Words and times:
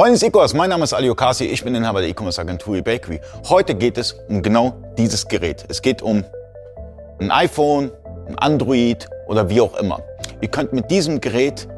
Freunde 0.00 0.18
des 0.18 0.22
E-Commerce, 0.22 0.56
mein 0.56 0.70
Name 0.70 0.84
ist 0.84 0.94
Ali 0.94 1.10
Okasi, 1.10 1.44
ich 1.44 1.62
bin 1.62 1.74
Inhaber 1.74 2.00
der 2.00 2.08
E-Commerce 2.08 2.40
Agentur 2.40 2.74
eBakery. 2.74 3.20
Heute 3.50 3.74
geht 3.74 3.98
es 3.98 4.12
um 4.30 4.40
genau 4.40 4.72
dieses 4.96 5.28
Gerät. 5.28 5.66
Es 5.68 5.82
geht 5.82 6.00
um 6.00 6.24
ein 7.18 7.30
iPhone, 7.30 7.90
ein 8.26 8.38
Android 8.38 9.06
oder 9.26 9.50
wie 9.50 9.60
auch 9.60 9.76
immer. 9.76 10.00
Ihr 10.40 10.48
könnt 10.48 10.72
mit 10.72 10.90
diesem 10.90 11.20
Gerät 11.20 11.68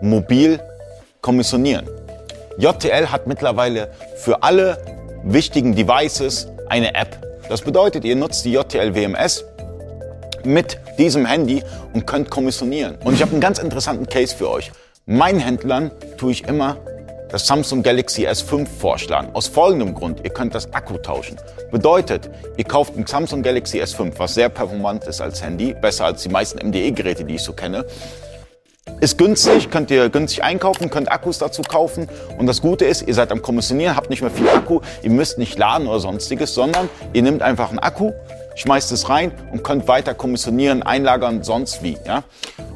mobil 0.00 0.60
kommissionieren. 1.22 1.88
JTL 2.56 3.08
hat 3.08 3.26
mittlerweile 3.26 3.90
für 4.14 4.44
alle 4.44 4.78
wichtigen 5.24 5.74
Devices 5.74 6.46
eine 6.68 6.94
App. 6.94 7.18
Das 7.48 7.62
bedeutet, 7.62 8.04
ihr 8.04 8.14
nutzt 8.14 8.44
die 8.44 8.52
JTL 8.52 8.94
WMS 8.94 9.44
mit 10.44 10.78
diesem 10.98 11.26
Handy 11.26 11.64
und 11.94 12.06
könnt 12.06 12.30
kommissionieren. 12.30 12.98
Und 13.02 13.14
ich 13.14 13.22
habe 13.22 13.32
einen 13.32 13.40
ganz 13.40 13.58
interessanten 13.58 14.06
Case 14.06 14.36
für 14.36 14.48
euch. 14.48 14.70
Meinen 15.04 15.40
Händlern 15.40 15.90
tue 16.16 16.30
ich 16.30 16.44
immer 16.44 16.76
das 17.32 17.46
Samsung 17.46 17.82
Galaxy 17.82 18.28
S5 18.28 18.66
vorschlagen. 18.66 19.30
Aus 19.32 19.48
folgendem 19.48 19.94
Grund, 19.94 20.20
ihr 20.22 20.30
könnt 20.30 20.54
das 20.54 20.72
Akku 20.74 20.98
tauschen. 20.98 21.38
Bedeutet, 21.70 22.28
ihr 22.58 22.64
kauft 22.64 22.94
ein 22.96 23.06
Samsung 23.06 23.42
Galaxy 23.42 23.80
S5, 23.80 24.12
was 24.18 24.34
sehr 24.34 24.50
performant 24.50 25.04
ist 25.04 25.22
als 25.22 25.42
Handy, 25.42 25.72
besser 25.72 26.04
als 26.04 26.22
die 26.22 26.28
meisten 26.28 26.64
MDE-Geräte, 26.64 27.24
die 27.24 27.36
ich 27.36 27.42
so 27.42 27.54
kenne. 27.54 27.86
Ist 29.00 29.16
günstig, 29.16 29.70
könnt 29.70 29.90
ihr 29.90 30.10
günstig 30.10 30.44
einkaufen, 30.44 30.90
könnt 30.90 31.10
Akkus 31.10 31.38
dazu 31.38 31.62
kaufen. 31.62 32.06
Und 32.36 32.46
das 32.46 32.60
Gute 32.60 32.84
ist, 32.84 33.08
ihr 33.08 33.14
seid 33.14 33.32
am 33.32 33.40
Kommissionieren, 33.40 33.96
habt 33.96 34.10
nicht 34.10 34.20
mehr 34.20 34.30
viel 34.30 34.48
Akku, 34.50 34.80
ihr 35.02 35.10
müsst 35.10 35.38
nicht 35.38 35.58
laden 35.58 35.86
oder 35.86 36.00
sonstiges, 36.00 36.52
sondern 36.52 36.90
ihr 37.14 37.22
nehmt 37.22 37.40
einfach 37.40 37.70
einen 37.70 37.78
Akku, 37.78 38.12
schmeißt 38.56 38.92
es 38.92 39.08
rein 39.08 39.32
und 39.52 39.64
könnt 39.64 39.88
weiter 39.88 40.12
kommissionieren, 40.12 40.82
einlagern, 40.82 41.42
sonst 41.42 41.82
wie. 41.82 41.96
Ja? 42.06 42.24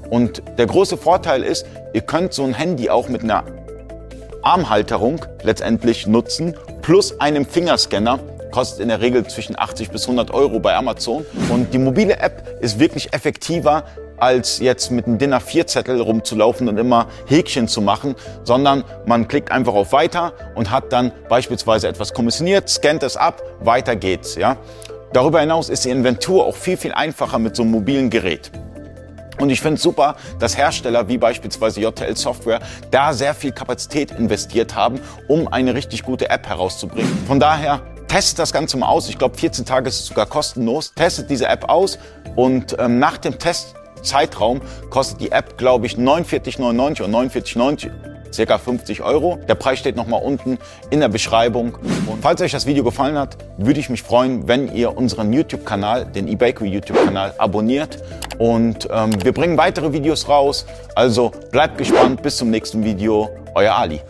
Und 0.08 0.42
der 0.56 0.66
große 0.66 0.96
Vorteil 0.96 1.42
ist, 1.42 1.66
ihr 1.92 2.00
könnt 2.00 2.32
so 2.32 2.44
ein 2.44 2.54
Handy 2.54 2.88
auch 2.88 3.08
mit 3.08 3.22
einer 3.22 3.44
Armhalterung 4.46 5.26
letztendlich 5.42 6.06
nutzen, 6.06 6.54
plus 6.80 7.20
einem 7.20 7.44
Fingerscanner. 7.44 8.20
Kostet 8.52 8.78
in 8.78 8.88
der 8.88 9.00
Regel 9.00 9.26
zwischen 9.26 9.58
80 9.58 9.90
bis 9.90 10.02
100 10.02 10.30
Euro 10.30 10.60
bei 10.60 10.76
Amazon. 10.76 11.26
Und 11.50 11.74
die 11.74 11.78
mobile 11.78 12.20
App 12.20 12.56
ist 12.60 12.78
wirklich 12.78 13.12
effektiver, 13.12 13.82
als 14.18 14.60
jetzt 14.60 14.92
mit 14.92 15.06
einem 15.06 15.18
DIN 15.18 15.34
A4-Zettel 15.34 16.00
rumzulaufen 16.00 16.68
und 16.68 16.78
immer 16.78 17.08
Häkchen 17.26 17.66
zu 17.66 17.82
machen, 17.82 18.14
sondern 18.44 18.84
man 19.04 19.26
klickt 19.26 19.50
einfach 19.50 19.74
auf 19.74 19.92
Weiter 19.92 20.32
und 20.54 20.70
hat 20.70 20.92
dann 20.92 21.10
beispielsweise 21.28 21.88
etwas 21.88 22.14
kommissioniert, 22.14 22.68
scannt 22.68 23.02
es 23.02 23.16
ab, 23.16 23.42
weiter 23.60 23.96
geht's. 23.96 24.36
Ja? 24.36 24.58
Darüber 25.12 25.40
hinaus 25.40 25.68
ist 25.68 25.84
die 25.84 25.90
Inventur 25.90 26.46
auch 26.46 26.54
viel, 26.54 26.76
viel 26.76 26.92
einfacher 26.92 27.40
mit 27.40 27.56
so 27.56 27.62
einem 27.64 27.72
mobilen 27.72 28.10
Gerät. 28.10 28.52
Und 29.38 29.50
ich 29.50 29.60
finde 29.60 29.76
es 29.76 29.82
super, 29.82 30.16
dass 30.38 30.56
Hersteller 30.56 31.08
wie 31.08 31.18
beispielsweise 31.18 31.80
JTL 31.80 32.16
Software 32.16 32.60
da 32.90 33.12
sehr 33.12 33.34
viel 33.34 33.52
Kapazität 33.52 34.10
investiert 34.12 34.74
haben, 34.74 35.00
um 35.28 35.48
eine 35.48 35.74
richtig 35.74 36.02
gute 36.02 36.30
App 36.30 36.48
herauszubringen. 36.48 37.10
Von 37.26 37.40
daher 37.40 37.82
testet 38.08 38.38
das 38.38 38.52
Ganze 38.52 38.76
mal 38.76 38.88
aus. 38.88 39.08
Ich 39.08 39.18
glaube, 39.18 39.36
14 39.36 39.64
Tage 39.64 39.88
ist 39.88 40.00
es 40.00 40.06
sogar 40.06 40.26
kostenlos. 40.26 40.92
Testet 40.94 41.30
diese 41.30 41.46
App 41.48 41.68
aus 41.68 41.98
und 42.34 42.76
ähm, 42.78 42.98
nach 42.98 43.18
dem 43.18 43.38
Testzeitraum 43.38 44.60
kostet 44.90 45.20
die 45.20 45.32
App, 45.32 45.58
glaube 45.58 45.86
ich, 45.86 45.96
49,99 45.96 47.02
oder 47.02 47.18
49,90 47.18 48.15
circa 48.36 48.58
50 48.58 49.02
Euro. 49.02 49.38
Der 49.48 49.54
Preis 49.56 49.78
steht 49.78 49.96
nochmal 49.96 50.22
unten 50.22 50.58
in 50.90 51.00
der 51.00 51.08
Beschreibung. 51.08 51.76
Und 52.06 52.22
falls 52.22 52.40
euch 52.40 52.52
das 52.52 52.66
Video 52.66 52.84
gefallen 52.84 53.18
hat, 53.18 53.36
würde 53.56 53.80
ich 53.80 53.90
mich 53.90 54.02
freuen, 54.02 54.46
wenn 54.46 54.72
ihr 54.72 54.96
unseren 54.96 55.32
YouTube-Kanal, 55.32 56.06
den 56.06 56.28
eBakery 56.28 56.68
YouTube-Kanal, 56.68 57.34
abonniert. 57.38 58.02
Und 58.38 58.88
ähm, 58.92 59.10
wir 59.24 59.32
bringen 59.32 59.58
weitere 59.58 59.92
Videos 59.92 60.28
raus. 60.28 60.66
Also 60.94 61.32
bleibt 61.50 61.78
gespannt. 61.78 62.22
Bis 62.22 62.36
zum 62.36 62.50
nächsten 62.50 62.84
Video. 62.84 63.30
Euer 63.54 63.74
Ali. 63.74 64.00